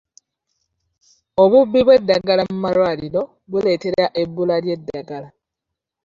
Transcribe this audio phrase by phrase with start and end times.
[1.43, 5.29] Obubbi bw'eddagala mu malwaliro buleetera ebbula ly'eddagala.